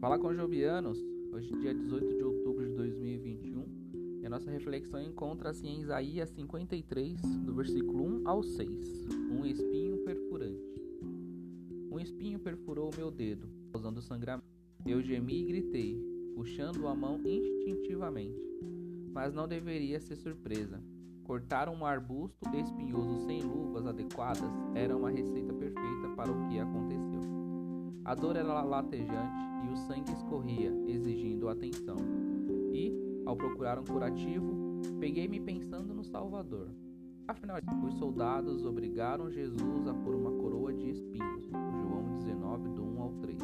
[0.00, 0.96] Olá, conjobianos!
[1.32, 7.20] Hoje, dia 18 de outubro de 2021, e a nossa reflexão encontra-se em Isaías 53,
[7.44, 9.08] do versículo 1 ao 6.
[9.32, 10.62] Um espinho perfurante.
[11.90, 14.46] Um espinho perfurou o meu dedo, causando sangramento.
[14.86, 16.00] Eu gemi e gritei,
[16.36, 18.40] puxando a mão instintivamente.
[19.12, 20.80] Mas não deveria ser surpresa.
[21.24, 27.20] Cortar um arbusto espinhoso sem luvas adequadas era uma receita perfeita para o que aconteceu.
[28.04, 31.96] A dor era latejante e o sangue escorria, exigindo atenção.
[32.72, 32.92] E,
[33.26, 36.68] ao procurar um curativo, peguei-me pensando no Salvador.
[37.26, 41.44] Afinal, os soldados obrigaram Jesus a pôr uma coroa de espinhos.
[41.82, 43.38] João 19, do 1 ao 3.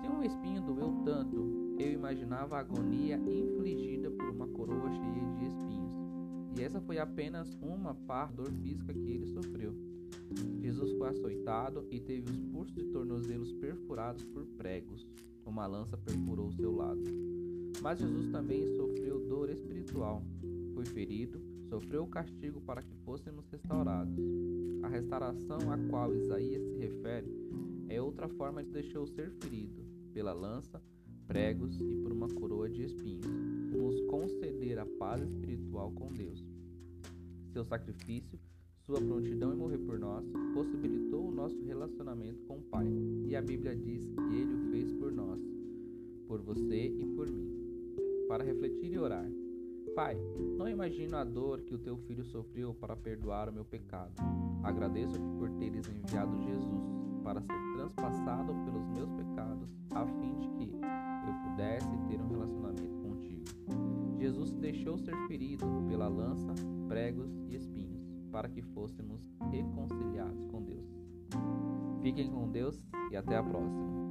[0.00, 5.46] Se um espinho doeu tanto, eu imaginava a agonia infligida por uma coroa cheia de
[5.46, 5.92] espinhos.
[6.56, 9.91] E essa foi apenas uma parte dor física que ele sofreu.
[10.60, 15.06] Jesus foi açoitado e teve os pulsos e tornozelos perfurados por pregos.
[15.44, 17.02] Uma lança perfurou o seu lado.
[17.80, 20.22] Mas Jesus também sofreu dor espiritual.
[20.74, 24.16] Foi ferido, sofreu o castigo para que fôssemos restaurados.
[24.82, 27.32] A restauração a qual Isaías se refere
[27.88, 30.80] é outra forma de deixou ser ferido pela lança,
[31.26, 33.26] pregos e por uma coroa de espinhos.
[33.70, 36.44] Nos conceder a paz espiritual com Deus.
[37.52, 38.38] Seu sacrifício
[38.86, 42.86] sua prontidão em morrer por nós possibilitou o nosso relacionamento com o Pai,
[43.24, 45.40] e a Bíblia diz que Ele o fez por nós,
[46.26, 47.50] por você e por mim.
[48.28, 49.28] Para refletir e orar.
[49.94, 50.16] Pai,
[50.56, 54.14] não imagino a dor que o teu filho sofreu para perdoar o meu pecado.
[54.62, 56.82] Agradeço-te por teres enviado Jesus
[57.22, 62.96] para ser transpassado pelos meus pecados, a fim de que eu pudesse ter um relacionamento
[62.98, 63.44] contigo.
[64.18, 66.54] Jesus deixou ser ferido pela lança,
[66.88, 67.51] pregos e
[68.32, 69.20] para que fôssemos
[69.50, 70.88] reconciliados com Deus.
[72.00, 74.01] Fiquem com Deus e até a próxima.